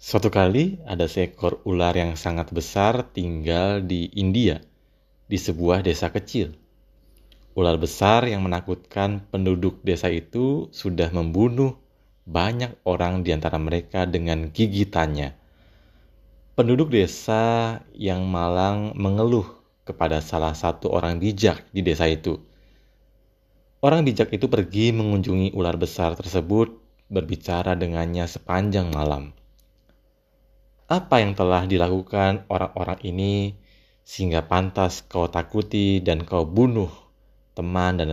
[0.00, 4.56] Suatu kali ada seekor ular yang sangat besar tinggal di India,
[5.28, 6.56] di sebuah desa kecil.
[7.52, 11.76] Ular besar yang menakutkan penduduk desa itu sudah membunuh
[12.24, 15.36] banyak orang di antara mereka dengan gigitannya.
[16.56, 19.52] Penduduk desa yang malang mengeluh
[19.84, 22.40] kepada salah satu orang bijak di desa itu.
[23.84, 26.72] Orang bijak itu pergi mengunjungi ular besar tersebut,
[27.12, 29.36] berbicara dengannya sepanjang malam
[30.90, 33.54] apa yang telah dilakukan orang-orang ini
[34.02, 36.90] sehingga pantas kau takuti dan kau bunuh
[37.54, 38.10] teman dan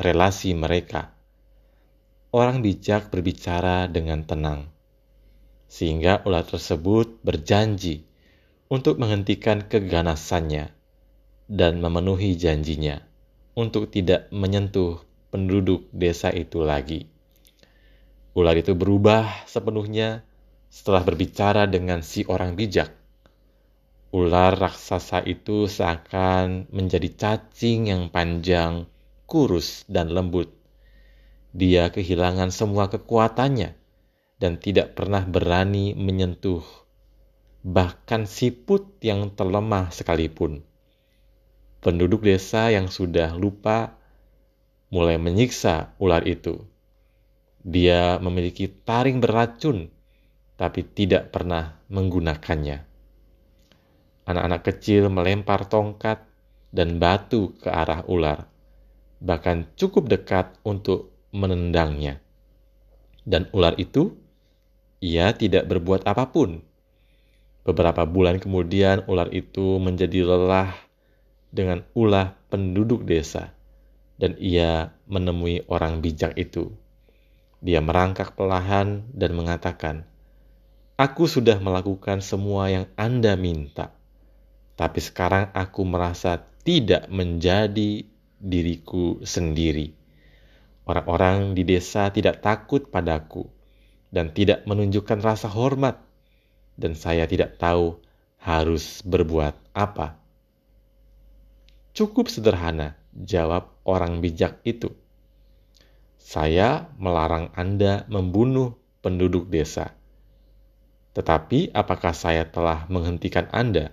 [0.00, 1.12] relasi, mereka.
[2.32, 4.72] Orang bijak berbicara dengan tenang,
[5.68, 8.08] sehingga ular tersebut berjanji
[8.72, 10.72] untuk menghentikan keganasannya
[11.52, 13.04] dan memenuhi janjinya
[13.52, 17.12] untuk tidak menyentuh penduduk desa itu lagi.
[18.36, 20.24] Ular itu berubah sepenuhnya
[20.70, 22.92] setelah berbicara dengan si orang bijak,
[24.12, 28.86] ular raksasa itu seakan menjadi cacing yang panjang,
[29.26, 30.52] kurus, dan lembut.
[31.56, 33.74] Dia kehilangan semua kekuatannya
[34.36, 36.64] dan tidak pernah berani menyentuh
[37.66, 40.62] bahkan siput yang terlemah sekalipun.
[41.82, 43.98] Penduduk desa yang sudah lupa
[44.94, 46.62] mulai menyiksa ular itu.
[47.66, 49.90] Dia memiliki taring beracun
[50.56, 52.84] tapi tidak pernah menggunakannya.
[54.26, 56.24] Anak-anak kecil melempar tongkat
[56.74, 58.48] dan batu ke arah ular,
[59.22, 62.18] bahkan cukup dekat untuk menendangnya.
[63.22, 64.16] Dan ular itu,
[64.98, 66.64] ia tidak berbuat apa pun.
[67.62, 70.74] Beberapa bulan kemudian, ular itu menjadi lelah
[71.50, 73.54] dengan ulah penduduk desa,
[74.18, 76.70] dan ia menemui orang bijak itu.
[77.62, 80.06] Dia merangkak perlahan dan mengatakan,
[80.96, 83.92] Aku sudah melakukan semua yang Anda minta,
[84.80, 88.08] tapi sekarang aku merasa tidak menjadi
[88.40, 89.92] diriku sendiri.
[90.88, 93.44] Orang-orang di desa tidak takut padaku
[94.08, 96.00] dan tidak menunjukkan rasa hormat,
[96.80, 98.00] dan saya tidak tahu
[98.40, 100.16] harus berbuat apa.
[101.92, 104.96] Cukup sederhana, jawab orang bijak itu.
[106.16, 109.95] Saya melarang Anda membunuh penduduk desa
[111.16, 113.88] tetapi apakah saya telah menghentikan Anda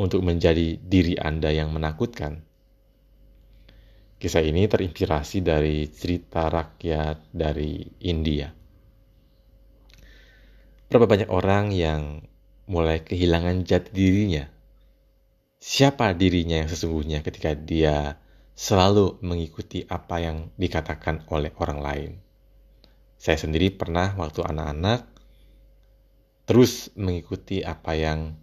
[0.00, 2.40] untuk menjadi diri Anda yang menakutkan?
[4.16, 8.48] Kisah ini terinspirasi dari cerita rakyat dari India.
[10.88, 12.24] Berapa banyak orang yang
[12.64, 14.48] mulai kehilangan jati dirinya?
[15.60, 18.16] Siapa dirinya yang sesungguhnya ketika dia
[18.56, 22.10] selalu mengikuti apa yang dikatakan oleh orang lain?
[23.20, 25.15] Saya sendiri pernah waktu anak-anak
[26.46, 28.38] terus mengikuti apa yang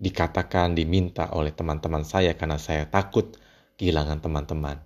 [0.00, 3.36] dikatakan, diminta oleh teman-teman saya karena saya takut
[3.76, 4.80] kehilangan teman-teman.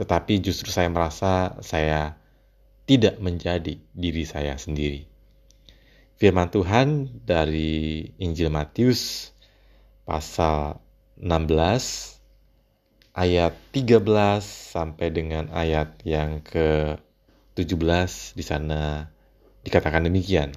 [0.00, 2.16] Tetapi justru saya merasa saya
[2.88, 5.04] tidak menjadi diri saya sendiri.
[6.20, 9.32] Firman Tuhan dari Injil Matius
[10.04, 10.80] pasal
[11.16, 12.20] 16
[13.16, 14.04] ayat 13
[14.44, 19.08] sampai dengan ayat yang ke-17 di sana
[19.64, 20.52] dikatakan demikian.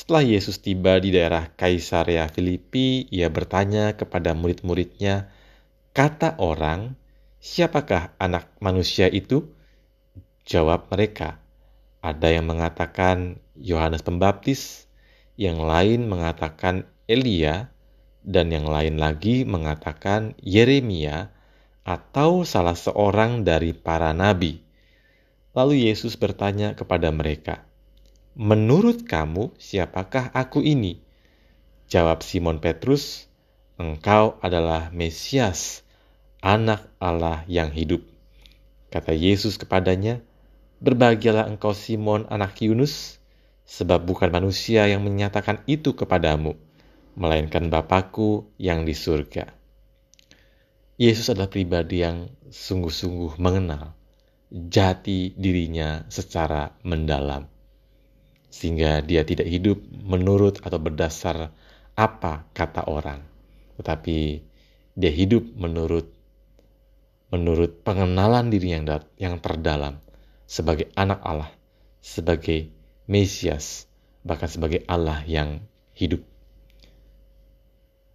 [0.00, 5.28] Setelah Yesus tiba di daerah Kaisarea Filipi, ia bertanya kepada murid-muridnya,
[5.92, 6.96] "Kata orang,
[7.36, 9.52] siapakah anak manusia itu?"
[10.48, 11.36] Jawab mereka,
[12.00, 14.88] "Ada yang mengatakan Yohanes Pembaptis,
[15.36, 17.68] yang lain mengatakan Elia,
[18.24, 21.28] dan yang lain lagi mengatakan Yeremia
[21.84, 24.64] atau salah seorang dari para nabi."
[25.52, 27.68] Lalu Yesus bertanya kepada mereka,
[28.38, 31.02] Menurut kamu, siapakah aku ini?
[31.90, 33.26] Jawab Simon Petrus,
[33.74, 35.82] Engkau adalah Mesias,
[36.38, 38.06] anak Allah yang hidup.
[38.94, 40.22] Kata Yesus kepadanya,
[40.80, 43.18] Berbahagialah engkau Simon anak Yunus,
[43.66, 46.54] sebab bukan manusia yang menyatakan itu kepadamu,
[47.18, 49.50] melainkan Bapakku yang di surga.
[50.96, 53.92] Yesus adalah pribadi yang sungguh-sungguh mengenal
[54.48, 57.59] jati dirinya secara mendalam
[58.50, 61.54] sehingga dia tidak hidup menurut atau berdasar
[61.94, 63.22] apa kata orang,
[63.78, 64.42] tetapi
[64.98, 66.10] dia hidup menurut
[67.30, 70.02] menurut pengenalan diri yang yang terdalam
[70.50, 71.50] sebagai anak Allah,
[72.02, 72.74] sebagai
[73.06, 73.86] Mesias,
[74.26, 75.62] bahkan sebagai Allah yang
[75.94, 76.22] hidup.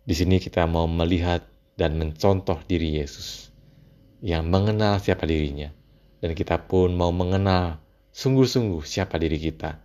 [0.05, 3.51] Di sini kita mau melihat dan mencontoh diri Yesus
[4.23, 5.71] yang mengenal siapa dirinya.
[6.23, 7.77] Dan kita pun mau mengenal
[8.15, 9.84] sungguh-sungguh siapa diri kita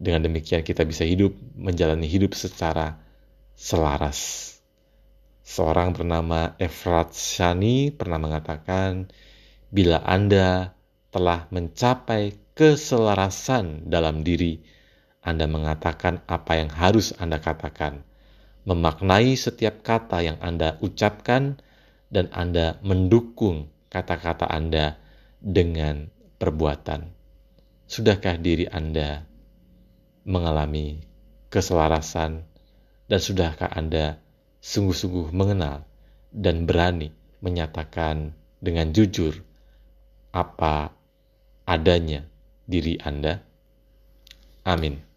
[0.00, 2.96] Dengan demikian kita bisa hidup, menjalani hidup secara
[3.52, 4.48] selaras.
[5.44, 9.12] Seorang bernama Efrat Shani pernah mengatakan,
[9.68, 10.72] bila Anda
[11.12, 14.64] telah mencapai keselarasan dalam diri,
[15.20, 18.00] Anda mengatakan apa yang harus Anda katakan,
[18.64, 21.60] memaknai setiap kata yang Anda ucapkan,
[22.08, 24.96] dan Anda mendukung kata-kata Anda
[25.44, 26.08] dengan
[26.40, 27.12] perbuatan.
[27.84, 29.29] Sudahkah diri Anda
[30.24, 31.00] mengalami
[31.50, 32.46] keselarasan
[33.10, 34.22] dan sudahkah Anda
[34.62, 35.82] sungguh-sungguh mengenal
[36.30, 37.10] dan berani
[37.42, 39.34] menyatakan dengan jujur
[40.30, 40.94] apa
[41.66, 42.22] adanya
[42.70, 43.42] diri Anda?
[44.62, 45.09] Amin.